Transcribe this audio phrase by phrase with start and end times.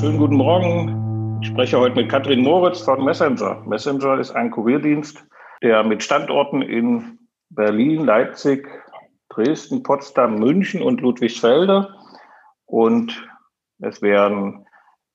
[0.00, 1.42] Schönen guten Morgen.
[1.42, 3.62] Ich spreche heute mit Katrin Moritz von Messenger.
[3.66, 5.22] Messenger ist ein Kurierdienst,
[5.62, 7.18] der mit Standorten in
[7.50, 8.66] Berlin, Leipzig,
[9.28, 11.94] Dresden, Potsdam, München und Ludwigsfelde.
[12.64, 13.28] Und
[13.80, 14.64] es werden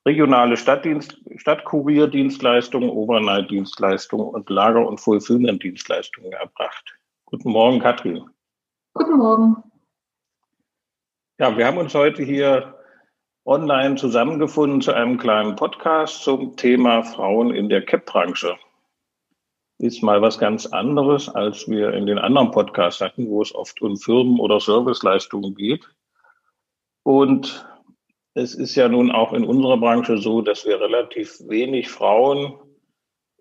[0.06, 6.96] regionale Stadtdienst, Stadtkurierdienstleistungen, Overnight-Dienstleistungen und Lager- und Fulfillment-Dienstleistungen erbracht.
[7.26, 8.24] Guten Morgen, Katrin.
[8.94, 9.56] Guten Morgen.
[11.40, 12.75] Ja, wir haben uns heute hier
[13.46, 18.58] online zusammengefunden zu einem kleinen Podcast zum Thema Frauen in der CAP-Branche.
[19.78, 23.82] Ist mal was ganz anderes, als wir in den anderen Podcasts hatten, wo es oft
[23.82, 25.88] um Firmen- oder Serviceleistungen geht.
[27.04, 27.68] Und
[28.34, 32.56] es ist ja nun auch in unserer Branche so, dass wir relativ wenig Frauen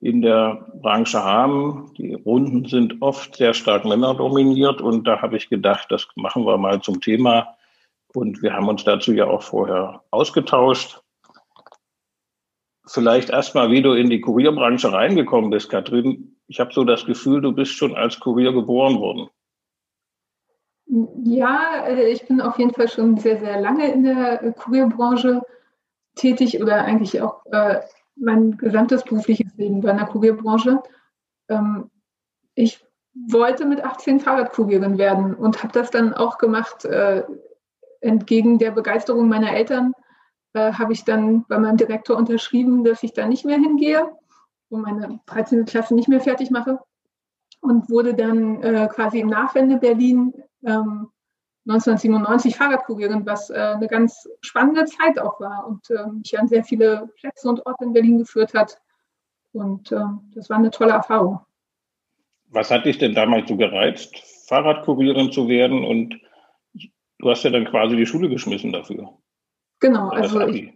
[0.02, 1.94] in der Branche haben.
[1.96, 6.58] Die Runden sind oft sehr stark männerdominiert und da habe ich gedacht, das machen wir
[6.58, 7.56] mal zum Thema
[8.14, 11.02] und wir haben uns dazu ja auch vorher ausgetauscht.
[12.86, 16.36] Vielleicht erstmal, wie du in die Kurierbranche reingekommen bist, Katrin.
[16.46, 19.28] Ich habe so das Gefühl, du bist schon als Kurier geboren worden.
[21.24, 25.42] Ja, äh, ich bin auf jeden Fall schon sehr, sehr lange in der Kurierbranche
[26.14, 27.80] tätig oder eigentlich auch äh,
[28.16, 30.82] mein gesamtes berufliches Leben war in der Kurierbranche.
[31.48, 31.90] Ähm,
[32.54, 32.84] ich
[33.28, 36.86] wollte mit 18 Fahrradkurierin werden und habe das dann auch gemacht.
[38.04, 39.92] Entgegen der Begeisterung meiner Eltern
[40.52, 44.12] äh, habe ich dann bei meinem Direktor unterschrieben, dass ich da nicht mehr hingehe
[44.68, 45.64] und meine 13.
[45.64, 46.78] Klasse nicht mehr fertig mache
[47.60, 51.10] und wurde dann äh, quasi im Nachwende Berlin ähm,
[51.66, 56.62] 1997 Fahrradkurierin, was äh, eine ganz spannende Zeit auch war und äh, mich an sehr
[56.62, 58.78] viele Plätze und Orte in Berlin geführt hat.
[59.52, 60.00] Und äh,
[60.34, 61.40] das war eine tolle Erfahrung.
[62.50, 64.14] Was hat dich denn damals so gereizt,
[64.46, 66.20] Fahrradkurierin zu werden und
[67.18, 69.16] Du hast ja dann quasi die Schule geschmissen dafür.
[69.80, 70.72] Genau, also ich,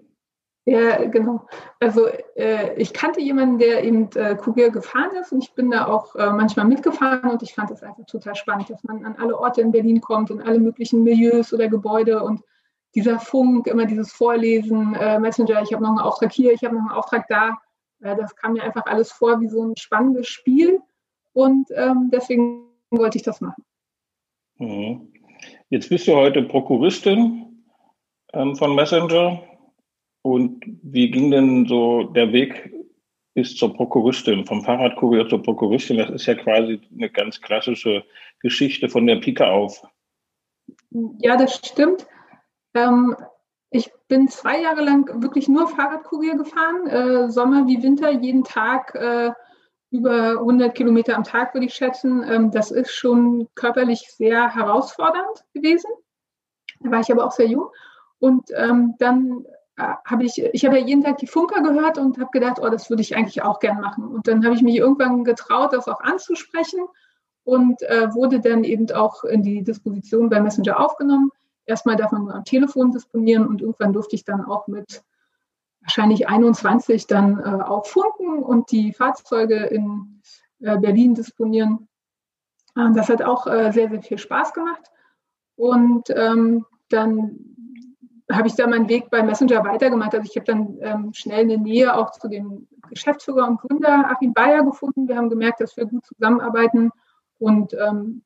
[0.68, 1.46] ja, genau.
[1.80, 5.86] Also äh, ich kannte jemanden, der eben äh, Kurier gefahren ist und ich bin da
[5.86, 9.38] auch äh, manchmal mitgefahren und ich fand es einfach total spannend, dass man an alle
[9.38, 12.42] Orte in Berlin kommt, in alle möglichen Milieus oder Gebäude und
[12.94, 16.74] dieser Funk, immer dieses Vorlesen, äh, Messenger, ich habe noch einen Auftrag hier, ich habe
[16.74, 17.56] noch einen Auftrag da.
[18.02, 20.80] Äh, das kam mir einfach alles vor wie so ein spannendes Spiel
[21.32, 23.64] und ähm, deswegen wollte ich das machen.
[24.58, 25.12] Mhm.
[25.70, 27.64] Jetzt bist du heute Prokuristin
[28.32, 29.42] ähm, von Messenger.
[30.22, 32.72] Und wie ging denn so der Weg
[33.34, 35.98] bis zur Prokuristin, vom Fahrradkurier zur Prokuristin?
[35.98, 38.04] Das ist ja quasi eine ganz klassische
[38.40, 39.82] Geschichte von der Pike auf.
[41.20, 42.06] Ja, das stimmt.
[42.74, 43.14] Ähm,
[43.70, 48.94] ich bin zwei Jahre lang wirklich nur Fahrradkurier gefahren, äh, Sommer wie Winter, jeden Tag
[48.94, 49.30] äh,
[49.90, 52.22] über 100 Kilometer am Tag, würde ich schätzen.
[52.28, 55.90] Ähm, das ist schon körperlich sehr herausfordernd gewesen.
[56.80, 57.68] Da war ich aber auch sehr jung.
[58.18, 59.44] Und ähm, dann
[59.76, 62.68] äh, habe ich, ich habe ja jeden Tag die Funker gehört und habe gedacht, oh,
[62.68, 64.06] das würde ich eigentlich auch gern machen.
[64.06, 66.80] Und dann habe ich mich irgendwann getraut, das auch anzusprechen
[67.44, 71.30] und äh, wurde dann eben auch in die Disposition bei Messenger aufgenommen.
[71.64, 75.02] Erstmal darf man nur am Telefon disponieren und irgendwann durfte ich dann auch mit
[75.88, 80.20] wahrscheinlich 21 dann äh, auch funken und die Fahrzeuge in
[80.60, 81.88] äh, Berlin disponieren.
[82.76, 84.82] Äh, das hat auch äh, sehr, sehr viel Spaß gemacht.
[85.56, 87.38] Und ähm, dann
[88.30, 90.14] habe ich da meinen Weg bei Messenger weitergemacht.
[90.14, 94.34] Also ich habe dann ähm, schnell eine Nähe auch zu dem Geschäftsführer und Gründer Achim
[94.34, 95.08] Bayer gefunden.
[95.08, 96.90] Wir haben gemerkt, dass wir gut zusammenarbeiten
[97.38, 98.24] und ähm,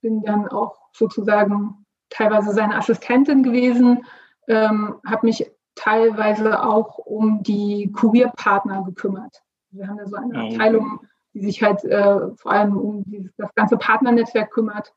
[0.00, 4.04] bin dann auch sozusagen teilweise seine Assistentin gewesen,
[4.46, 5.50] ähm, habe mich
[5.80, 9.42] teilweise auch um die Kurierpartner gekümmert.
[9.70, 11.00] Wir haben da so eine Abteilung,
[11.32, 14.92] die sich halt äh, vor allem um dieses, das ganze Partnernetzwerk kümmert.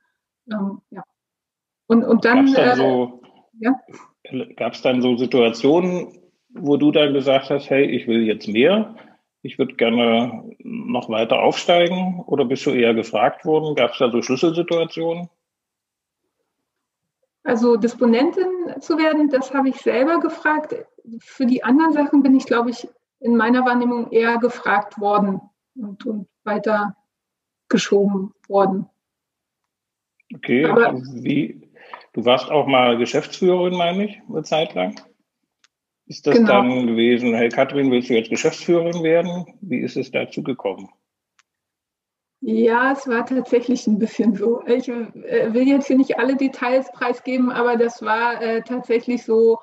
[0.52, 1.04] Ähm, ja.
[1.88, 2.46] Und, und dann.
[2.46, 3.22] Gab es dann, so,
[3.60, 4.72] äh, ja?
[4.84, 8.96] dann so Situationen, wo du dann gesagt hast, hey, ich will jetzt mehr,
[9.42, 13.76] ich würde gerne noch weiter aufsteigen oder bist du eher gefragt worden?
[13.76, 15.30] Gab es da so Schlüsselsituationen?
[17.44, 20.76] Also Disponentin zu werden, das habe ich selber gefragt.
[21.20, 22.88] Für die anderen Sachen bin ich, glaube ich,
[23.20, 25.42] in meiner Wahrnehmung eher gefragt worden
[25.76, 26.96] und, und weiter
[27.70, 28.88] geschoben worden.
[30.34, 31.70] Okay, Aber, wie,
[32.14, 34.96] du warst auch mal Geschäftsführerin, meine ich, eine Zeit lang.
[36.06, 36.48] Ist das genau.
[36.48, 39.46] dann gewesen, hey Katrin, willst du jetzt Geschäftsführerin werden?
[39.62, 40.90] Wie ist es dazu gekommen?
[42.46, 44.62] Ja, es war tatsächlich ein bisschen so.
[44.66, 49.60] Ich äh, will jetzt hier nicht alle Details preisgeben, aber das war äh, tatsächlich so,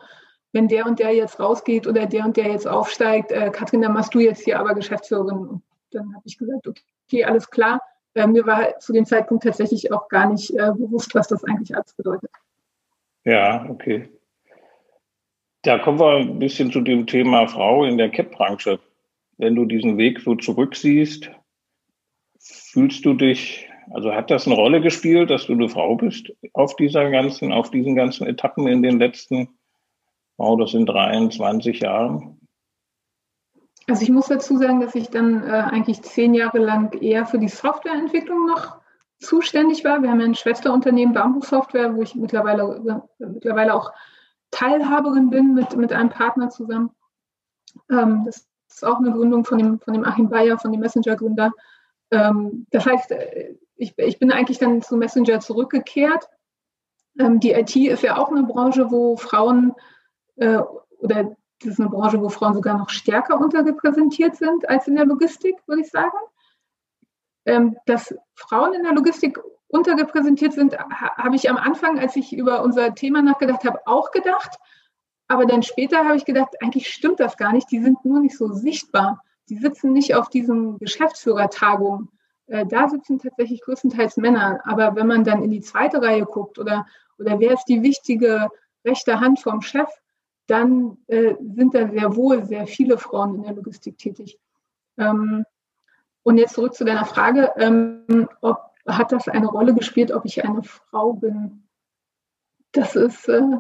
[0.53, 3.93] wenn der und der jetzt rausgeht oder der und der jetzt aufsteigt, äh, Katrin, dann
[3.93, 5.47] machst du jetzt hier aber Geschäftsführerin.
[5.47, 7.83] Und dann habe ich gesagt, okay, alles klar.
[8.15, 11.77] Äh, mir war zu dem Zeitpunkt tatsächlich auch gar nicht äh, bewusst, was das eigentlich
[11.77, 12.31] alles bedeutet.
[13.25, 14.09] Ja, okay.
[15.65, 18.81] Da kommen wir ein bisschen zu dem Thema Frau in der CAP-Branche.
[19.37, 21.31] Wenn du diesen Weg so zurücksiehst,
[22.71, 26.77] fühlst du dich, also hat das eine Rolle gespielt, dass du eine Frau bist auf
[26.77, 29.49] dieser ganzen, auf diesen ganzen Etappen in den letzten,
[30.37, 32.41] oh, das sind 23 Jahren?
[33.89, 37.39] Also ich muss dazu sagen, dass ich dann äh, eigentlich zehn Jahre lang eher für
[37.39, 38.79] die Softwareentwicklung noch
[39.19, 40.01] zuständig war.
[40.01, 43.93] Wir haben ja ein Schwesterunternehmen Bamboo Software, wo ich mittlerweile, äh, mittlerweile auch
[44.53, 46.91] Teilhaberin bin mit, mit einem Partner zusammen.
[47.91, 51.53] Ähm, das ist auch eine Gründung von dem, von dem Achim Bayer, von dem Messenger-Gründer.
[52.11, 56.29] Ähm, das heißt, äh, ich, ich bin eigentlich dann zu Messenger zurückgekehrt.
[57.19, 59.75] Ähm, die IT ist ja auch eine Branche, wo Frauen
[60.37, 60.61] äh,
[60.99, 65.05] oder das ist eine Branche, wo Frauen sogar noch stärker unterrepräsentiert sind als in der
[65.05, 66.17] Logistik, würde ich sagen.
[67.47, 72.63] Ähm, dass Frauen in der Logistik unterrepräsentiert sind, habe ich am Anfang, als ich über
[72.63, 74.57] unser Thema nachgedacht habe, auch gedacht.
[75.29, 77.71] Aber dann später habe ich gedacht, eigentlich stimmt das gar nicht.
[77.71, 79.23] Die sind nur nicht so sichtbar.
[79.51, 82.09] Die sitzen nicht auf diesen Geschäftsführertagungen.
[82.47, 84.61] Äh, da sitzen tatsächlich größtenteils Männer.
[84.65, 86.87] Aber wenn man dann in die zweite Reihe guckt oder,
[87.19, 88.49] oder wer ist die wichtige
[88.85, 89.89] rechte Hand vom Chef,
[90.47, 94.39] dann äh, sind da sehr wohl sehr viele Frauen in der Logistik tätig.
[94.99, 95.45] Ähm,
[96.23, 100.45] und jetzt zurück zu deiner Frage, ähm, ob, hat das eine Rolle gespielt, ob ich
[100.45, 101.65] eine Frau bin?
[102.73, 103.59] Das ist äh,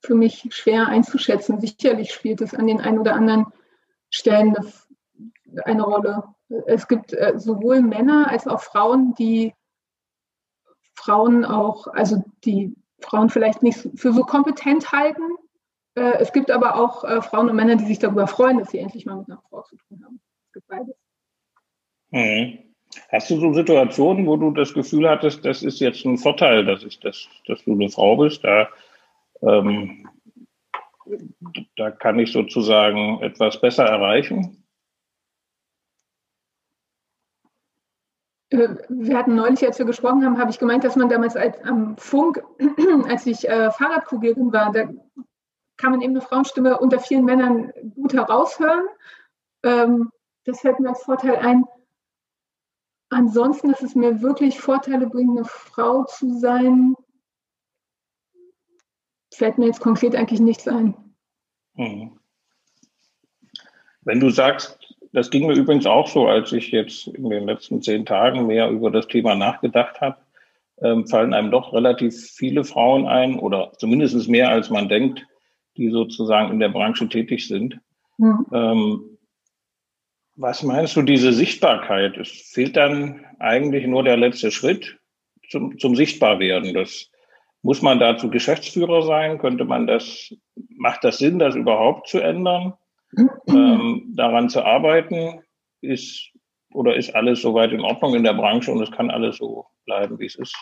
[0.00, 1.60] für mich schwer einzuschätzen.
[1.60, 3.46] Sicherlich spielt es an den ein oder anderen
[4.10, 4.72] Stellen eine,
[5.64, 6.24] eine Rolle.
[6.66, 9.54] Es gibt äh, sowohl Männer als auch Frauen, die
[10.94, 15.22] Frauen auch, also die Frauen vielleicht nicht für so kompetent halten,
[15.98, 18.78] äh, es gibt aber auch äh, Frauen und Männer, die sich darüber freuen, dass sie
[18.78, 20.20] endlich mal mit einer Frau zu tun haben.
[20.46, 20.96] Es gibt beides.
[22.10, 22.58] Mhm.
[23.10, 26.82] Hast du so Situationen, wo du das Gefühl hattest, das ist jetzt ein Vorteil, dass,
[26.82, 28.42] ich das, dass du eine Frau bist?
[28.44, 28.68] Da,
[29.42, 30.08] ähm,
[31.76, 34.64] da kann ich sozusagen etwas besser erreichen?
[38.50, 41.96] Wir hatten neulich, als wir gesprochen haben, habe ich gemeint, dass man damals als, am
[41.98, 42.42] Funk,
[43.08, 44.88] als ich äh, Fahrradkurierin war, da
[45.76, 48.86] kann man eben eine Frauenstimme unter vielen Männern gut heraushören.
[49.62, 50.10] Ähm,
[50.44, 51.64] das fällt mir als Vorteil ein.
[53.10, 56.94] Ansonsten, dass es mir wirklich Vorteile bringt, eine Frau zu sein,
[59.32, 60.94] fällt mir jetzt konkret eigentlich nichts ein.
[61.74, 62.18] Mhm.
[64.02, 64.77] Wenn du sagst,
[65.12, 68.68] das ging mir übrigens auch so, als ich jetzt in den letzten zehn Tagen mehr
[68.70, 70.16] über das Thema nachgedacht habe,
[70.80, 75.26] ähm, fallen einem doch relativ viele Frauen ein oder zumindest mehr als man denkt,
[75.76, 77.80] die sozusagen in der Branche tätig sind.
[78.18, 78.46] Mhm.
[78.52, 79.18] Ähm,
[80.36, 82.16] was meinst du, diese Sichtbarkeit?
[82.16, 84.98] Es fehlt dann eigentlich nur der letzte Schritt
[85.48, 86.74] zum, zum Sichtbarwerden.
[86.74, 87.10] Das
[87.62, 89.38] muss man dazu Geschäftsführer sein?
[89.38, 90.32] Könnte man das,
[90.76, 92.74] macht das Sinn, das überhaupt zu ändern?
[93.48, 95.42] Ähm, daran zu arbeiten,
[95.80, 96.32] ist
[96.72, 100.18] oder ist alles soweit in Ordnung in der Branche und es kann alles so bleiben,
[100.18, 100.54] wie es ist?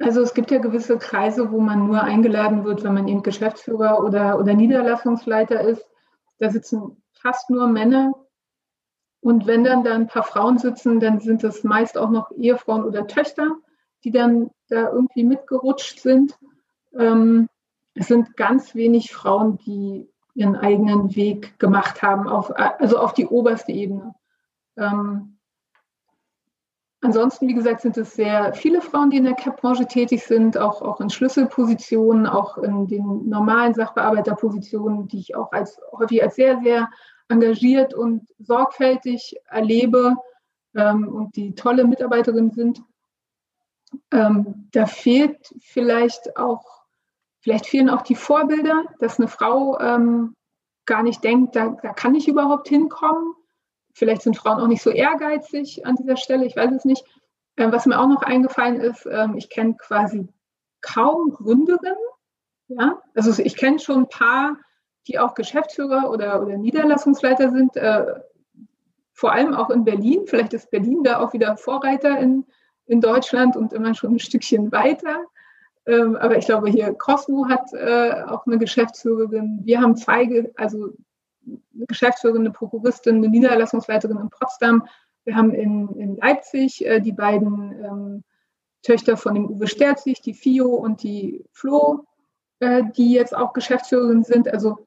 [0.00, 4.04] Also es gibt ja gewisse Kreise, wo man nur eingeladen wird, wenn man eben Geschäftsführer
[4.04, 5.84] oder, oder Niederlassungsleiter ist.
[6.38, 8.12] Da sitzen fast nur Männer.
[9.20, 12.84] Und wenn dann da ein paar Frauen sitzen, dann sind es meist auch noch Ehefrauen
[12.84, 13.56] oder Töchter,
[14.04, 16.38] die dann da irgendwie mitgerutscht sind.
[16.96, 17.48] Ähm,
[17.98, 23.26] es sind ganz wenig Frauen, die ihren eigenen Weg gemacht haben, auf, also auf die
[23.26, 24.14] oberste Ebene.
[24.76, 25.38] Ähm,
[27.00, 30.82] Ansonsten, wie gesagt, sind es sehr viele Frauen, die in der CAP-Branche tätig sind, auch,
[30.82, 36.60] auch in Schlüsselpositionen, auch in den normalen Sachbearbeiterpositionen, die ich auch als, häufig als sehr,
[36.60, 36.90] sehr
[37.28, 40.16] engagiert und sorgfältig erlebe
[40.74, 42.82] ähm, und die tolle Mitarbeiterinnen sind.
[44.10, 46.77] Ähm, da fehlt vielleicht auch,
[47.40, 50.34] vielleicht fehlen auch die Vorbilder, dass eine Frau ähm,
[50.86, 53.34] gar nicht denkt, da, da kann ich überhaupt hinkommen
[53.98, 57.04] Vielleicht sind Frauen auch nicht so ehrgeizig an dieser Stelle, ich weiß es nicht.
[57.56, 60.28] Ähm, was mir auch noch eingefallen ist, ähm, ich kenne quasi
[60.80, 61.96] kaum Gründerinnen.
[62.68, 63.02] Ja?
[63.16, 64.56] Also ich kenne schon ein paar,
[65.08, 68.20] die auch Geschäftsführer oder, oder Niederlassungsleiter sind, äh,
[69.12, 70.26] vor allem auch in Berlin.
[70.26, 72.46] Vielleicht ist Berlin da auch wieder Vorreiter in,
[72.86, 75.24] in Deutschland und immer schon ein Stückchen weiter.
[75.88, 79.60] Ähm, aber ich glaube, hier Cosmo hat äh, auch eine Geschäftsführerin.
[79.64, 80.92] Wir haben zwei, also
[81.46, 84.86] eine Geschäftsführerin, eine Prokuristin, eine Niederlassungsleiterin in Potsdam.
[85.24, 88.24] Wir haben in, in Leipzig äh, die beiden ähm,
[88.82, 92.04] Töchter von dem Uwe Sterzig, die Fio und die Flo,
[92.60, 94.46] äh, die jetzt auch Geschäftsführerin sind.
[94.48, 94.86] Also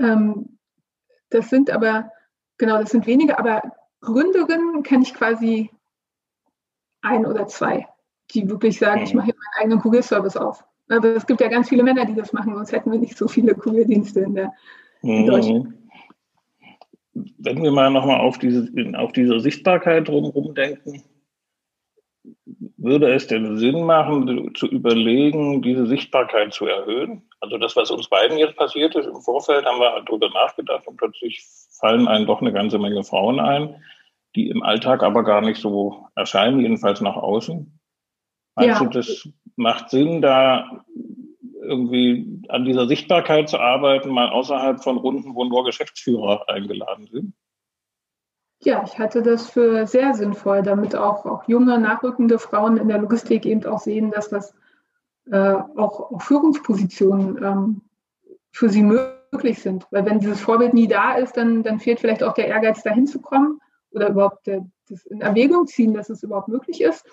[0.00, 0.58] ähm,
[1.30, 2.10] das sind aber,
[2.58, 3.62] genau, das sind wenige, aber
[4.00, 5.70] Gründerinnen kenne ich quasi
[7.02, 7.86] ein oder zwei,
[8.30, 10.64] die wirklich sagen, ich mache hier meinen eigenen Kurierservice auf.
[10.88, 13.28] Also es gibt ja ganz viele Männer, die das machen, sonst hätten wir nicht so
[13.28, 14.52] viele Kurierdienste in, der,
[15.02, 15.26] in mhm.
[15.26, 15.74] Deutschland.
[17.14, 21.02] Wenn wir mal nochmal auf diese, auf diese Sichtbarkeit drumherum denken,
[22.76, 27.22] würde es denn Sinn machen, zu überlegen, diese Sichtbarkeit zu erhöhen?
[27.40, 30.96] Also das, was uns beiden jetzt passiert ist, im Vorfeld haben wir darüber nachgedacht und
[30.96, 31.44] plötzlich
[31.80, 33.82] fallen einem doch eine ganze Menge Frauen ein,
[34.34, 37.78] die im Alltag aber gar nicht so erscheinen, jedenfalls nach außen.
[38.54, 38.86] Meinst ja.
[38.86, 40.84] du, das macht Sinn, da
[41.62, 47.34] irgendwie an dieser Sichtbarkeit zu arbeiten, mal außerhalb von Runden, wo nur Geschäftsführer eingeladen sind?
[48.64, 52.98] Ja, ich halte das für sehr sinnvoll, damit auch, auch junge, nachrückende Frauen in der
[52.98, 54.54] Logistik eben auch sehen, dass das
[55.30, 57.80] äh, auch, auch, Führungspositionen ähm,
[58.52, 59.86] für sie möglich sind.
[59.90, 63.06] Weil wenn dieses Vorbild nie da ist, dann, dann fehlt vielleicht auch der Ehrgeiz, dahin
[63.06, 67.04] zu kommen oder überhaupt der, das in Erwägung ziehen, dass es überhaupt möglich ist.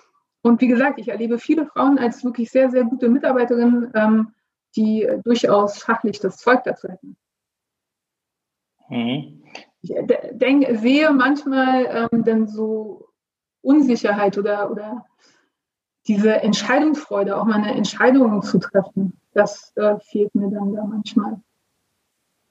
[0.42, 4.34] Und wie gesagt, ich erlebe viele Frauen als wirklich sehr, sehr gute Mitarbeiterinnen, ähm,
[4.76, 7.16] die durchaus fachlich das Zeug dazu hätten.
[8.88, 9.40] Mhm
[9.82, 9.94] ich
[10.32, 13.08] denke, sehe manchmal ähm, dann so
[13.62, 15.06] Unsicherheit oder, oder
[16.06, 19.18] diese Entscheidungsfreude, auch mal eine Entscheidung zu treffen.
[19.32, 21.40] Das äh, fehlt mir dann da manchmal.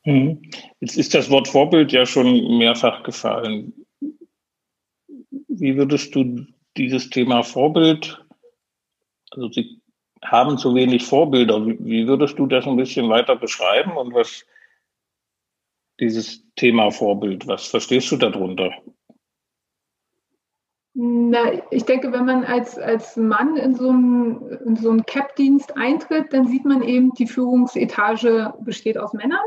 [0.05, 0.41] Mhm.
[0.79, 3.73] Jetzt ist das Wort Vorbild ja schon mehrfach gefallen.
[5.47, 6.45] Wie würdest du
[6.77, 8.23] dieses Thema Vorbild,
[9.31, 9.81] also Sie
[10.23, 14.45] haben zu wenig Vorbilder, wie würdest du das ein bisschen weiter beschreiben und was
[15.99, 17.47] dieses Thema Vorbild?
[17.47, 18.71] Was verstehst du darunter?
[20.93, 25.77] Na, ich denke, wenn man als, als Mann in so einen, in so einen CAP-Dienst
[25.77, 29.45] eintritt, dann sieht man eben, die Führungsetage besteht aus Männern.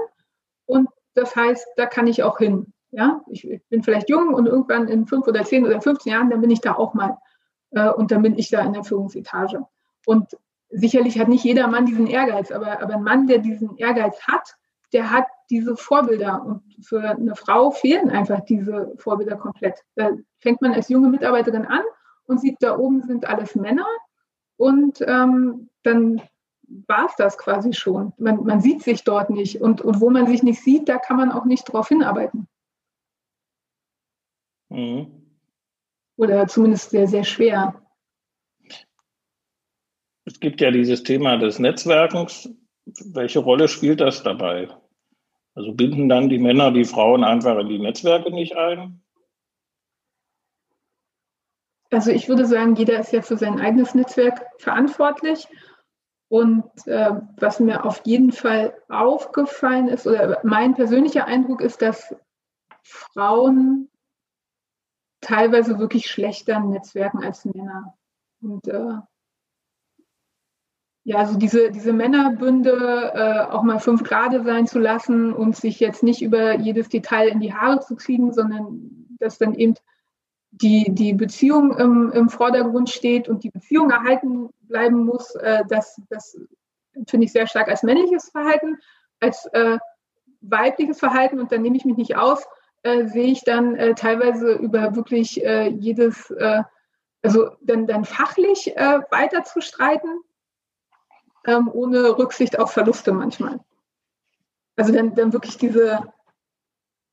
[0.66, 2.72] Und das heißt, da kann ich auch hin.
[2.92, 6.30] Ja, ich, ich bin vielleicht jung und irgendwann in fünf oder zehn oder 15 Jahren,
[6.30, 7.18] dann bin ich da auch mal.
[7.70, 9.66] Äh, und dann bin ich da in der Führungsetage.
[10.06, 10.36] Und
[10.68, 14.56] sicherlich hat nicht jeder Mann diesen Ehrgeiz, aber, aber ein Mann, der diesen Ehrgeiz hat,
[14.92, 16.44] der hat diese Vorbilder.
[16.44, 19.82] Und für eine Frau fehlen einfach diese Vorbilder komplett.
[19.94, 21.82] Da fängt man als junge Mitarbeiterin an
[22.26, 23.86] und sieht, da oben sind alles Männer.
[24.58, 26.20] Und ähm, dann
[26.86, 28.12] war es das quasi schon.
[28.18, 29.60] Man, man, sieht sich dort nicht.
[29.60, 32.48] Und, und wo man sich nicht sieht, da kann man auch nicht drauf hinarbeiten.
[34.72, 35.22] Mhm.
[36.16, 37.74] Oder zumindest sehr, sehr schwer.
[40.24, 42.48] Es gibt ja dieses Thema des Netzwerkens.
[42.84, 44.68] Welche Rolle spielt das dabei?
[45.54, 49.02] Also binden dann die Männer die Frauen einfach in die Netzwerke nicht ein?
[51.90, 55.46] Also ich würde sagen, jeder ist ja für sein eigenes Netzwerk verantwortlich.
[56.28, 62.16] Und äh, was mir auf jeden Fall aufgefallen ist, oder mein persönlicher Eindruck ist, dass
[62.82, 63.90] Frauen
[65.22, 67.96] teilweise wirklich schlechter netzwerken als Männer.
[68.42, 68.98] Und äh,
[71.04, 75.80] ja, also diese, diese Männerbünde äh, auch mal fünf Grade sein zu lassen und sich
[75.80, 79.74] jetzt nicht über jedes Detail in die Haare zu kriegen, sondern dass dann eben
[80.50, 86.00] die, die Beziehung im, im Vordergrund steht und die Beziehung erhalten bleiben muss, äh, das,
[86.10, 86.38] das
[87.08, 88.76] finde ich sehr stark als männliches Verhalten,
[89.18, 89.78] als äh,
[90.40, 92.44] weibliches Verhalten, und dann nehme ich mich nicht aus,
[92.82, 96.62] äh, sehe ich dann äh, teilweise über wirklich äh, jedes, äh,
[97.22, 100.08] also dann, dann fachlich äh, weiter zu streiten,
[101.46, 103.60] ähm, ohne Rücksicht auf Verluste manchmal.
[104.76, 106.12] Also dann, dann wirklich diese,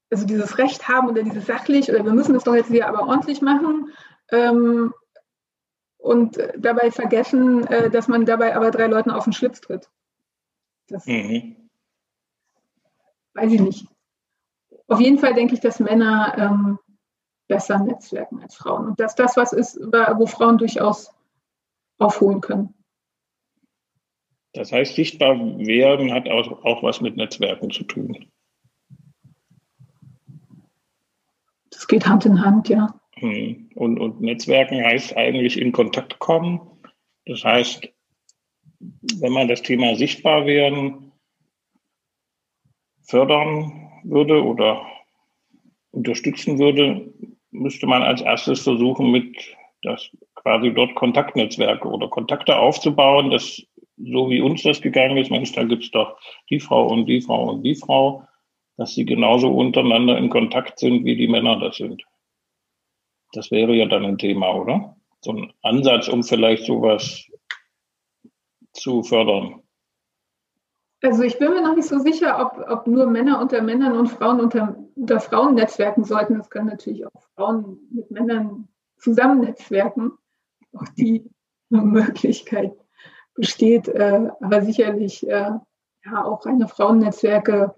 [0.09, 3.07] also dieses Recht haben oder dieses sachlich, oder wir müssen das doch jetzt hier aber
[3.07, 3.91] ordentlich machen
[4.31, 4.93] ähm,
[5.97, 9.89] und dabei vergessen, äh, dass man dabei aber drei Leuten auf den Schlips tritt.
[10.87, 11.69] Das mhm.
[13.33, 13.87] weiß ich nicht.
[14.89, 16.79] Auf jeden Fall denke ich, dass Männer ähm,
[17.47, 21.13] besser netzwerken als Frauen und dass das was ist, wo Frauen durchaus
[21.99, 22.73] aufholen können.
[24.53, 28.31] Das heißt, sichtbar werden hat auch, auch was mit Netzwerken zu tun.
[31.69, 32.99] Das geht Hand in Hand, ja.
[33.15, 33.69] Hm.
[33.75, 36.61] Und, und Netzwerken heißt eigentlich in Kontakt kommen.
[37.25, 37.87] Das heißt,
[38.79, 41.11] wenn man das Thema sichtbar werden
[43.03, 44.85] fördern würde oder
[45.91, 47.13] unterstützen würde,
[47.51, 49.35] müsste man als erstes versuchen, mit
[49.81, 53.61] das quasi dort Kontaktnetzwerke oder Kontakte aufzubauen, dass
[53.97, 56.17] so wie uns das gegangen ist, Mensch, da gibt's doch
[56.49, 58.23] die Frau und die Frau und die Frau,
[58.77, 62.03] dass sie genauso untereinander in Kontakt sind, wie die Männer das sind.
[63.33, 64.95] Das wäre ja dann ein Thema, oder?
[65.21, 67.25] So ein Ansatz, um vielleicht sowas
[68.71, 69.61] zu fördern.
[71.01, 74.07] Also ich bin mir noch nicht so sicher, ob, ob nur Männer unter Männern und
[74.07, 76.39] Frauen unter, unter Frauen netzwerken sollten.
[76.39, 80.11] Es können natürlich auch Frauen mit Männern zusammen netzwerken.
[80.73, 81.29] Auch die
[81.69, 82.73] Möglichkeit
[83.33, 83.87] besteht.
[83.87, 85.51] Äh, aber sicherlich äh,
[86.05, 87.75] ja auch reine Frauennetzwerke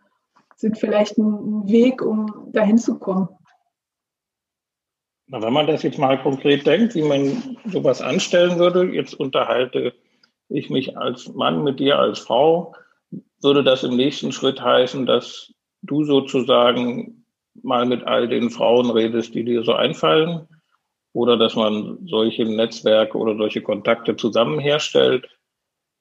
[0.55, 3.29] sind vielleicht ein, Weg, um dahin zu kommen.
[5.27, 9.93] Na, wenn man das jetzt mal konkret denkt, wie man sowas anstellen würde, jetzt unterhalte
[10.49, 12.75] ich mich als Mann mit dir als Frau,
[13.43, 17.25] würde das im nächsten Schritt heißen, dass du sozusagen
[17.61, 20.47] mal mit all den Frauen redest, die dir so einfallen?
[21.13, 25.27] Oder dass man solche Netzwerke oder solche Kontakte zusammen herstellt?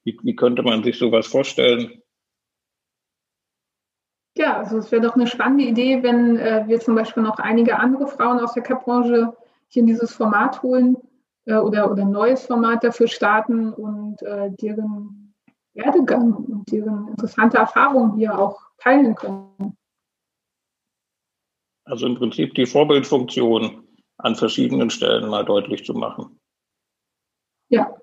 [0.04, 2.02] Wie, wie könnte man sich sowas vorstellen?
[4.36, 7.78] Ja, also es wäre doch eine spannende Idee, wenn äh, wir zum Beispiel noch einige
[7.78, 10.96] andere Frauen aus der CAP-Branche hier in dieses Format holen
[11.46, 15.29] äh, oder, oder ein neues Format dafür starten und äh, deren
[15.74, 19.76] Werdegang und deren interessante Erfahrungen hier auch teilen können.
[21.84, 23.84] Also im Prinzip die Vorbildfunktion
[24.18, 26.38] an verschiedenen Stellen mal deutlich zu machen.
[27.68, 27.94] Ja.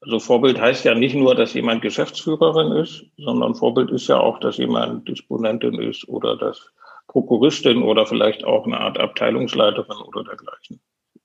[0.00, 4.38] Also Vorbild heißt ja nicht nur, dass jemand Geschäftsführerin ist, sondern Vorbild ist ja auch,
[4.38, 6.70] dass jemand Disponentin ist oder dass
[7.08, 10.80] Prokuristin oder vielleicht auch eine Art Abteilungsleiterin oder dergleichen.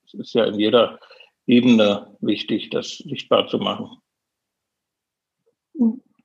[0.05, 1.00] Es ist ja in jeder
[1.46, 3.98] Ebene wichtig, das sichtbar zu machen.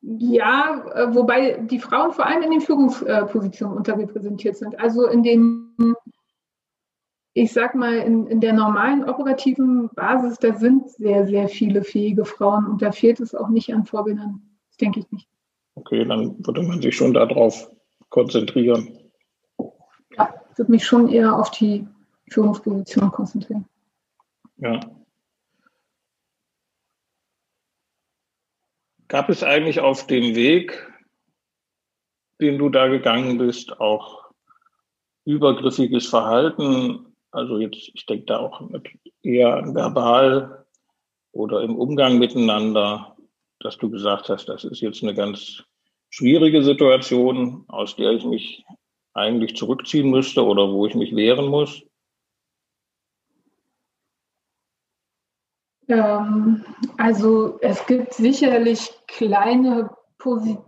[0.07, 4.79] Ja, äh, wobei die Frauen vor allem in den Führungspositionen unterrepräsentiert sind.
[4.79, 5.95] Also in den,
[7.33, 12.27] ich sag mal, in, in der normalen operativen Basis, da sind sehr, sehr viele fähige
[12.27, 14.43] Frauen und da fehlt es auch nicht an Vorbildern.
[14.69, 15.27] Das denke ich nicht.
[15.77, 17.71] Okay, dann würde man sich schon darauf
[18.11, 18.99] konzentrieren.
[20.17, 21.87] Ja, ich würde mich schon eher auf die
[22.29, 23.65] Führungsposition konzentrieren.
[24.59, 24.81] Ja.
[29.15, 30.91] Gab es eigentlich auf dem Weg,
[32.41, 34.25] den du da gegangen bist, auch
[35.25, 37.15] übergriffiges Verhalten?
[37.31, 38.61] Also jetzt, ich denke da auch
[39.23, 40.67] eher an verbal
[41.31, 43.17] oder im Umgang miteinander,
[43.61, 45.63] dass du gesagt hast, das ist jetzt eine ganz
[46.11, 48.65] schwierige Situation, aus der ich mich
[49.13, 51.85] eigentlich zurückziehen müsste oder wo ich mich wehren muss.
[55.89, 56.65] Ähm,
[56.97, 59.91] also es gibt sicherlich kleine,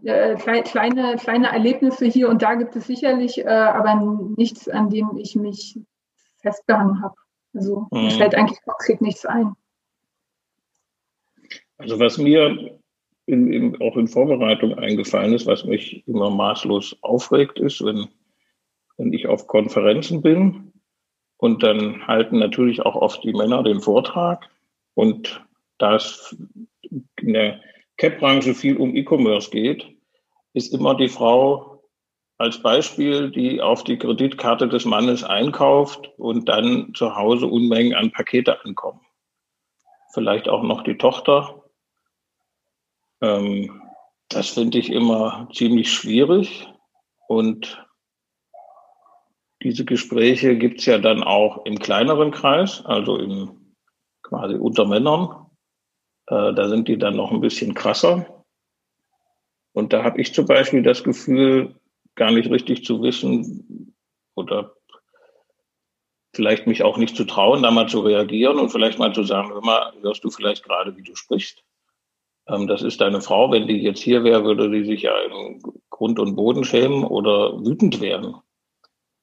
[0.05, 3.95] äh, kleine, kleine Erlebnisse hier und da gibt es sicherlich, äh, aber
[4.37, 5.81] nichts, an dem ich mich
[6.39, 7.15] festgehangen habe.
[7.55, 8.05] Also mhm.
[8.05, 9.55] mir fällt eigentlich konkret nichts ein.
[11.79, 12.79] Also was mir
[13.27, 18.09] in, in, auch in Vorbereitung eingefallen ist, was mich immer maßlos aufregt, ist, wenn,
[18.97, 20.73] wenn ich auf Konferenzen bin
[21.37, 24.49] und dann halten natürlich auch oft die Männer den Vortrag
[24.97, 25.45] und
[25.77, 26.35] da es
[27.21, 27.61] in der
[27.99, 29.87] CAP-Branche viel um E-Commerce geht,
[30.55, 31.83] ist immer die Frau
[32.39, 38.11] als Beispiel, die auf die Kreditkarte des Mannes einkauft und dann zu Hause Unmengen an
[38.11, 39.01] Pakete ankommen.
[40.15, 41.63] Vielleicht auch noch die Tochter.
[43.21, 43.83] Ähm,
[44.31, 46.67] das finde ich immer ziemlich schwierig.
[47.29, 47.87] Und
[49.63, 53.66] diese Gespräche gibt es ja dann auch im kleineren Kreis, also im
[54.27, 55.47] quasi unter Männern.
[56.27, 58.45] Äh, da sind die dann noch ein bisschen krasser.
[59.73, 61.75] Und da habe ich zum Beispiel das Gefühl,
[62.15, 63.95] gar nicht richtig zu wissen
[64.35, 64.75] oder
[66.35, 69.51] vielleicht mich auch nicht zu trauen, da mal zu reagieren und vielleicht mal zu sagen,
[69.51, 71.62] hör mal, hörst du vielleicht gerade, wie du sprichst?
[72.49, 73.51] Ähm, das ist deine Frau.
[73.51, 77.65] Wenn die jetzt hier wäre, würde sie sich ja in Grund und Boden schämen oder
[77.65, 78.37] wütend werden.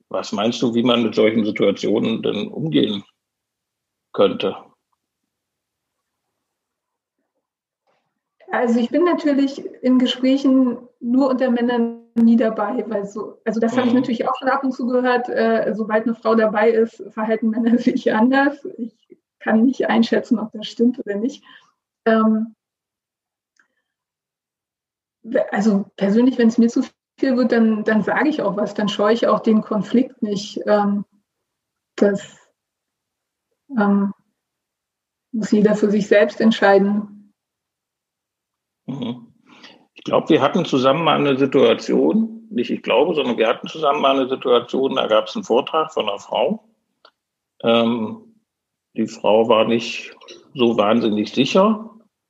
[0.09, 3.03] Was meinst du, wie man mit solchen Situationen denn umgehen
[4.11, 4.55] könnte?
[8.53, 13.75] Also ich bin natürlich in Gesprächen nur unter Männern nie dabei, weil so, also das
[13.75, 13.99] habe ich mhm.
[14.01, 17.77] natürlich auch schon ab und zu gehört, äh, sobald eine Frau dabei ist, verhalten Männer
[17.79, 18.63] sich anders.
[18.77, 18.95] Ich
[19.39, 21.43] kann nicht einschätzen, ob das stimmt oder nicht.
[22.05, 22.53] Ähm,
[25.49, 26.83] also persönlich, wenn es mir zu
[27.17, 30.59] viel wird, dann, dann sage ich auch was, dann scheue ich auch den Konflikt nicht.
[30.67, 31.05] Ähm,
[31.95, 32.37] das
[33.75, 34.13] ähm,
[35.31, 37.22] muss jeder für sich selbst entscheiden.
[38.85, 39.27] Mhm.
[39.93, 44.01] Ich glaube, wir hatten zusammen mal eine Situation, nicht ich glaube, sondern wir hatten zusammen
[44.01, 46.67] mal eine Situation, da gab es einen Vortrag von einer Frau.
[47.63, 48.33] Ähm,
[48.95, 50.15] die Frau war nicht
[50.53, 51.89] so wahnsinnig sicher,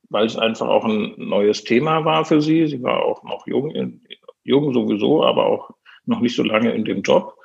[0.09, 2.67] weil es einfach auch ein neues Thema war für sie.
[2.67, 3.99] Sie war auch noch jung,
[4.43, 5.71] jung sowieso, aber auch
[6.05, 7.35] noch nicht so lange in dem Job.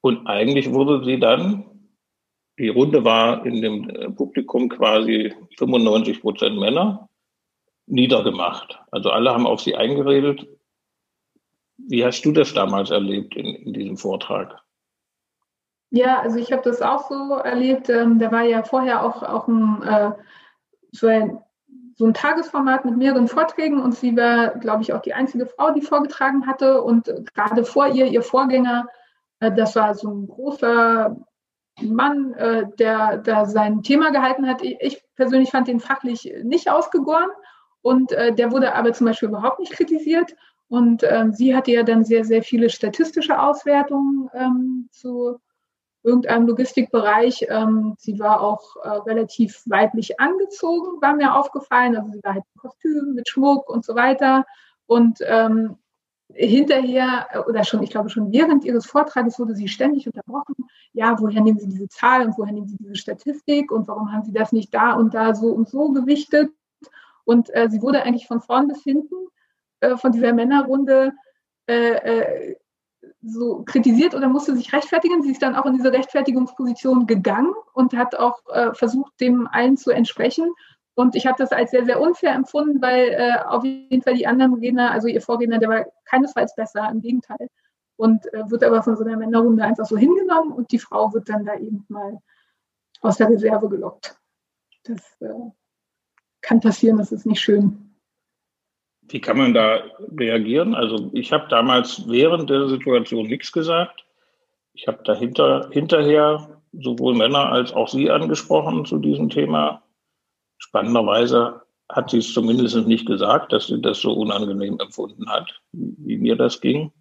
[0.00, 1.64] Und eigentlich wurde sie dann,
[2.58, 7.08] die Runde war in dem äh, Publikum quasi 95 Prozent Männer
[7.86, 8.80] niedergemacht.
[8.90, 10.46] Also alle haben auf sie eingeredet.
[11.76, 14.62] Wie hast du das damals erlebt in, in diesem Vortrag?
[15.90, 17.88] Ja, also ich habe das auch so erlebt.
[17.88, 20.12] Ähm, da war ja vorher auch, auch ein, äh,
[20.92, 21.38] so ein
[21.96, 25.70] so ein Tagesformat mit mehreren Vorträgen und sie war, glaube ich, auch die einzige Frau,
[25.70, 26.82] die vorgetragen hatte.
[26.82, 28.88] Und gerade vor ihr, ihr Vorgänger,
[29.40, 31.16] äh, das war so ein großer
[31.80, 34.62] Mann, äh, der da sein Thema gehalten hat.
[34.62, 37.28] Ich persönlich fand den fachlich nicht ausgegoren
[37.84, 40.34] und äh, der wurde aber zum Beispiel überhaupt nicht kritisiert.
[40.68, 45.36] Und ähm, sie hatte ja dann sehr, sehr viele statistische Auswertungen ähm, zu
[46.02, 47.44] irgendeinem Logistikbereich.
[47.50, 51.94] Ähm, sie war auch äh, relativ weiblich angezogen, war mir aufgefallen.
[51.94, 54.46] Also sie war halt im Kostüm mit Schmuck und so weiter.
[54.86, 55.76] Und ähm,
[56.32, 60.54] hinterher äh, oder schon, ich glaube schon während ihres Vortrages wurde sie ständig unterbrochen.
[60.94, 64.24] Ja, woher nehmen Sie diese Zahl und woher nehmen Sie diese Statistik und warum haben
[64.24, 66.50] Sie das nicht da und da so und so gewichtet?
[67.24, 69.14] Und äh, sie wurde eigentlich von vorn bis hinten
[69.80, 71.12] äh, von dieser Männerrunde
[71.66, 72.56] äh, äh
[73.20, 75.22] so kritisiert oder musste sich rechtfertigen.
[75.22, 79.76] Sie ist dann auch in diese Rechtfertigungsposition gegangen und hat auch äh, versucht, dem allen
[79.76, 80.50] zu entsprechen.
[80.94, 84.26] Und ich habe das als sehr, sehr unfair empfunden, weil äh, auf jeden Fall die
[84.26, 87.48] anderen Redner, also ihr Vorredner, der war keinesfalls besser, im Gegenteil.
[87.96, 91.44] Und wird aber von so einer Männerrunde einfach so hingenommen und die Frau wird dann
[91.44, 92.18] da eben mal
[93.02, 94.18] aus der Reserve gelockt.
[94.82, 95.16] Das
[96.44, 97.94] kann passieren, das ist nicht schön.
[99.08, 99.82] Wie kann man da
[100.16, 100.74] reagieren?
[100.74, 104.04] Also ich habe damals während der Situation nichts gesagt.
[104.72, 109.82] Ich habe dahinter hinterher sowohl Männer als auch Sie angesprochen zu diesem Thema.
[110.58, 116.16] Spannenderweise hat sie es zumindest nicht gesagt, dass sie das so unangenehm empfunden hat, wie
[116.16, 116.92] mir das ging.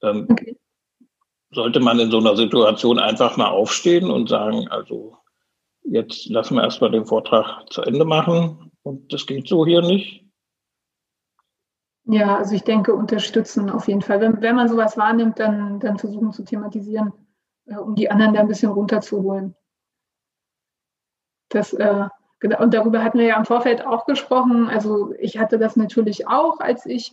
[0.00, 0.56] Dann okay.
[1.50, 5.16] sollte man in so einer Situation einfach mal aufstehen und sagen, also
[5.88, 10.24] jetzt lassen wir erstmal den Vortrag zu Ende machen und das geht so hier nicht.
[12.08, 14.20] Ja, also ich denke, unterstützen auf jeden Fall.
[14.20, 17.12] Wenn, wenn man sowas wahrnimmt, dann, dann versuchen zu thematisieren,
[17.66, 19.56] äh, um die anderen da ein bisschen runterzuholen.
[21.48, 22.06] Das, äh,
[22.38, 24.68] genau, und darüber hatten wir ja im Vorfeld auch gesprochen.
[24.68, 27.12] Also ich hatte das natürlich auch, als ich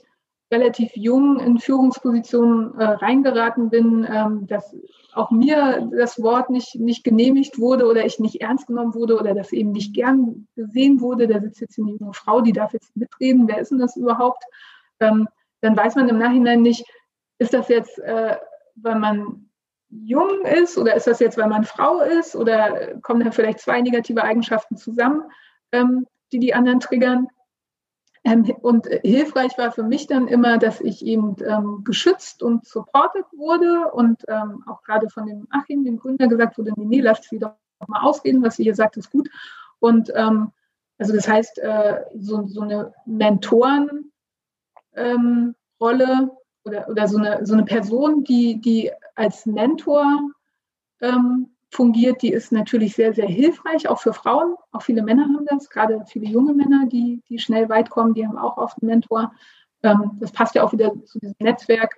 [0.53, 4.73] relativ jung in Führungspositionen äh, reingeraten bin, ähm, dass
[5.13, 9.35] auch mir das Wort nicht, nicht genehmigt wurde oder ich nicht ernst genommen wurde oder
[9.35, 11.27] das eben nicht gern gesehen wurde.
[11.27, 13.47] Da sitzt jetzt eine junge Frau, die darf jetzt mitreden.
[13.47, 14.43] Wer ist denn das überhaupt?
[15.03, 15.27] ähm,
[15.61, 16.85] dann weiß man im Nachhinein nicht,
[17.39, 18.37] ist das jetzt, äh,
[18.75, 19.49] weil man
[19.89, 23.81] jung ist oder ist das jetzt, weil man Frau ist oder kommen da vielleicht zwei
[23.81, 25.23] negative Eigenschaften zusammen,
[25.71, 27.27] ähm, die die anderen triggern.
[28.25, 33.25] Ähm, und hilfreich war für mich dann immer, dass ich eben ähm, geschützt und supported
[33.33, 37.25] wurde und ähm, auch gerade von dem Achim, dem Gründer, gesagt wurde, nee, nee, lasst
[37.25, 37.55] sie doch
[37.87, 39.29] mal ausreden, was sie hier sagt, ist gut.
[39.79, 40.51] Und ähm,
[40.97, 44.11] also das heißt, äh, so, so eine Mentoren-
[44.95, 46.31] ähm, oder,
[46.63, 50.31] oder so, eine, so eine Person, die, die als Mentor
[51.01, 54.55] ähm, fungiert, die ist natürlich sehr, sehr hilfreich, auch für Frauen.
[54.71, 58.25] Auch viele Männer haben das, gerade viele junge Männer, die, die schnell weit kommen, die
[58.27, 59.33] haben auch oft einen Mentor.
[59.81, 61.97] Ähm, das passt ja auch wieder zu diesem Netzwerk.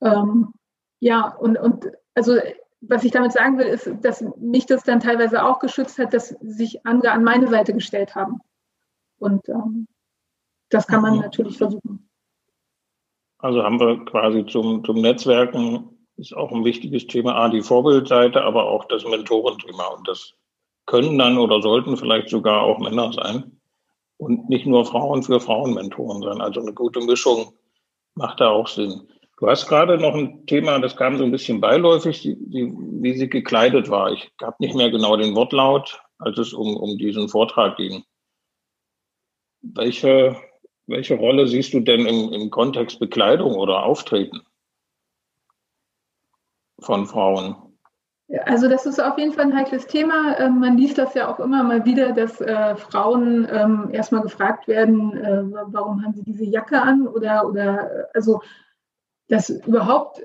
[0.00, 0.52] Ähm,
[1.00, 2.36] ja, und, und also
[2.80, 6.28] was ich damit sagen will, ist, dass mich das dann teilweise auch geschützt hat, dass
[6.40, 8.40] sich andere an meine Seite gestellt haben.
[9.18, 9.86] Und ähm,
[10.70, 12.08] das kann man natürlich versuchen.
[13.38, 18.42] Also haben wir quasi zum, zum Netzwerken ist auch ein wichtiges Thema, A, die Vorbildseite,
[18.42, 19.86] aber auch das Mentorenthema.
[19.86, 20.34] Und das
[20.86, 23.58] können dann oder sollten vielleicht sogar auch Männer sein
[24.18, 26.40] und nicht nur Frauen für Frauenmentoren sein.
[26.40, 27.54] Also eine gute Mischung
[28.14, 29.08] macht da auch Sinn.
[29.38, 33.16] Du hast gerade noch ein Thema, das kam so ein bisschen beiläufig, die, die, wie
[33.16, 34.12] sie gekleidet war.
[34.12, 38.04] Ich habe nicht mehr genau den Wortlaut, als es um, um diesen Vortrag ging.
[39.62, 40.36] Welche
[40.90, 44.42] welche Rolle siehst du denn im, im Kontext Bekleidung oder Auftreten
[46.80, 47.56] von Frauen?
[48.44, 50.38] Also das ist auf jeden Fall ein heikles Thema.
[50.38, 54.68] Ähm, man liest das ja auch immer mal wieder, dass äh, Frauen ähm, erstmal gefragt
[54.68, 58.40] werden, äh, warum haben sie diese Jacke an oder, oder äh, also
[59.28, 60.20] dass überhaupt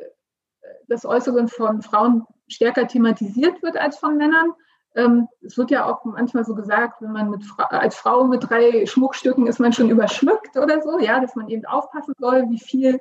[0.88, 4.52] das Äußere von Frauen stärker thematisiert wird als von Männern.
[4.96, 8.86] Ähm, es wird ja auch manchmal so gesagt, wenn man mit als Frau mit drei
[8.86, 13.00] Schmuckstücken ist man schon überschmückt oder so, ja, dass man eben aufpassen soll, wie viel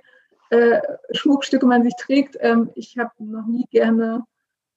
[0.55, 2.37] äh, Schmuckstücke man sich trägt.
[2.41, 4.25] Ähm, ich habe noch nie gerne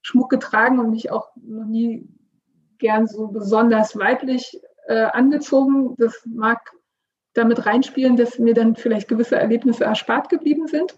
[0.01, 2.07] Schmuck getragen und mich auch noch nie
[2.79, 5.95] gern so besonders weiblich äh, angezogen.
[5.97, 6.59] Das mag
[7.33, 10.97] damit reinspielen, dass mir dann vielleicht gewisse Erlebnisse erspart geblieben sind.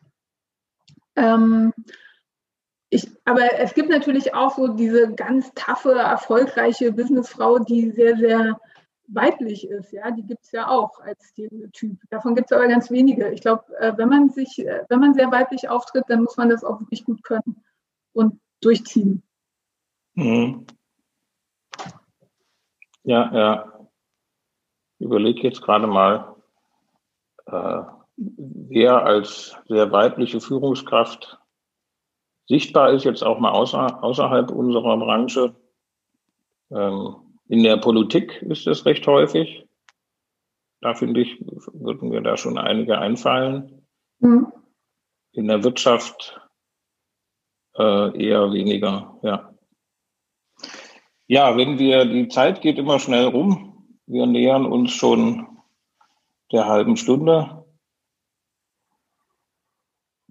[1.15, 1.73] Ähm,
[2.89, 8.59] ich, aber es gibt natürlich auch so diese ganz taffe, erfolgreiche Businessfrau, die sehr, sehr
[9.11, 9.91] weiblich ist.
[9.91, 11.99] Ja, die gibt es ja auch als Stereotyp.
[12.09, 13.29] Davon gibt es aber ganz wenige.
[13.29, 16.49] Ich glaube, äh, wenn man sich, äh, wenn man sehr weiblich auftritt, dann muss man
[16.49, 17.63] das auch wirklich gut können
[18.13, 19.23] und durchziehen.
[20.13, 20.65] Mhm.
[23.03, 23.87] Ja, ja.
[24.99, 26.35] überlege jetzt gerade mal,
[27.45, 27.81] äh,
[28.17, 31.39] wer als sehr weibliche Führungskraft
[32.47, 35.55] sichtbar ist, jetzt auch mal außer, außerhalb unserer Branche.
[36.71, 39.65] Ähm, in der Politik ist es recht häufig.
[40.81, 41.37] Da finde ich,
[41.73, 43.85] würden mir da schon einige einfallen.
[44.19, 44.53] Mhm.
[45.31, 46.39] In der Wirtschaft
[47.75, 49.53] äh, eher weniger, ja.
[51.27, 53.99] Ja, wenn wir, die Zeit geht immer schnell rum.
[54.05, 55.47] Wir nähern uns schon
[56.51, 57.65] der halben Stunde.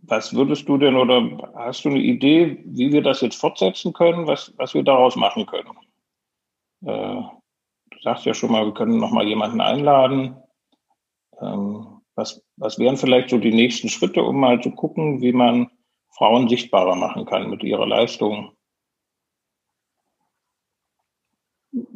[0.02, 4.26] Was würdest du denn oder hast du eine Idee, wie wir das jetzt fortsetzen können,
[4.26, 5.70] was, was wir daraus machen können?
[6.82, 7.22] Äh,
[7.90, 10.36] du sagst ja schon mal, wir können noch mal jemanden einladen.
[11.40, 15.70] Ähm, was, was wären vielleicht so die nächsten Schritte, um mal zu gucken, wie man
[16.10, 18.52] Frauen sichtbarer machen kann mit ihrer Leistung?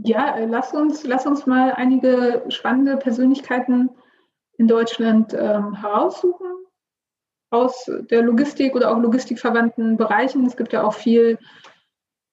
[0.04, 3.90] Ja, lass uns, lass uns mal einige spannende Persönlichkeiten
[4.58, 6.46] in Deutschland ähm, heraussuchen
[7.50, 10.46] aus der Logistik oder auch logistikverwandten Bereichen.
[10.46, 11.38] Es gibt ja auch viel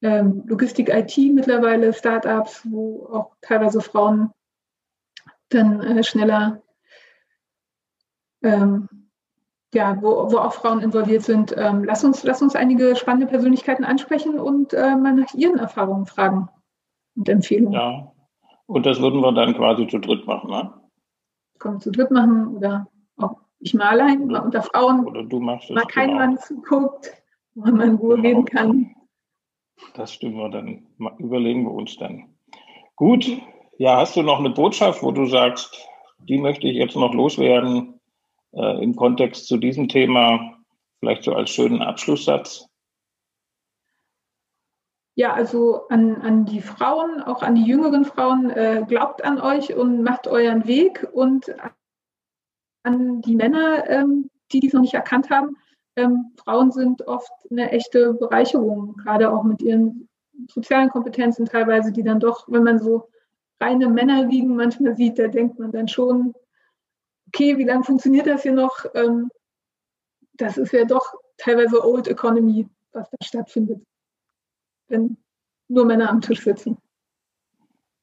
[0.02, 4.32] ähm, Logistik-IT mittlerweile, Startups, wo auch teilweise Frauen
[5.50, 6.62] dann äh, schneller,
[8.44, 8.88] ähm,
[9.74, 11.54] ja, wo, wo auch Frauen involviert sind.
[11.58, 16.06] Ähm, lass, uns, lass uns einige spannende Persönlichkeiten ansprechen und äh, mal nach ihren Erfahrungen
[16.06, 16.50] fragen
[17.16, 17.74] und Empfehlungen.
[17.74, 18.12] Ja,
[18.68, 20.74] und das würden wir dann quasi zu dritt machen, ne?
[21.60, 25.06] Können wir zu dritt machen oder auch ich mal allein, mal unter Frauen.
[25.06, 25.76] Oder du machst es.
[25.76, 26.20] Mal kein genau.
[26.20, 27.12] Mann zuguckt,
[27.56, 28.22] wo man in Ruhe genau.
[28.22, 28.96] gehen kann.
[29.94, 30.88] Das stimmen wir dann.
[31.18, 32.36] Überlegen wir uns dann.
[32.96, 33.26] Gut.
[33.78, 35.88] Ja, hast du noch eine Botschaft, wo du sagst,
[36.20, 38.00] die möchte ich jetzt noch loswerden
[38.52, 40.58] äh, im Kontext zu diesem Thema,
[41.00, 42.68] vielleicht so als schönen Abschlusssatz?
[45.16, 49.76] Ja, also an, an die Frauen, auch an die jüngeren Frauen, äh, glaubt an euch
[49.76, 51.54] und macht euren Weg und
[52.84, 55.58] an die Männer, ähm, die dies noch nicht erkannt haben,
[55.96, 60.08] ähm, Frauen sind oft eine echte Bereicherung, gerade auch mit ihren
[60.48, 63.10] sozialen Kompetenzen teilweise, die dann doch, wenn man so
[63.60, 66.34] reine Männer liegen manchmal sieht, da denkt man dann schon,
[67.28, 68.86] okay, wie lange funktioniert das hier noch?
[68.94, 69.30] Ähm,
[70.34, 73.84] das ist ja doch teilweise Old Economy, was da stattfindet,
[74.88, 75.18] wenn
[75.68, 76.78] nur Männer am Tisch sitzen.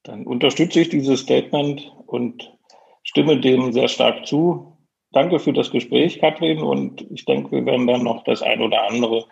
[0.03, 2.55] Dann unterstütze ich dieses Statement und
[3.03, 4.76] stimme dem sehr stark zu.
[5.11, 6.59] Danke für das Gespräch, Katrin.
[6.59, 9.25] Und ich denke, wir werden dann noch das ein oder andere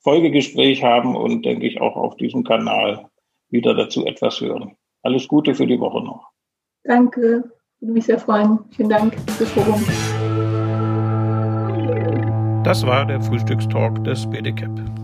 [0.00, 3.06] Folgegespräch haben und denke ich auch auf diesem Kanal
[3.50, 4.76] wieder dazu etwas hören.
[5.02, 6.30] Alles Gute für die Woche noch.
[6.84, 7.44] Danke,
[7.80, 8.58] würde mich sehr freuen.
[8.74, 9.82] Vielen Dank fürs Forum.
[12.64, 15.01] Das war der Frühstückstalk des BDCAP.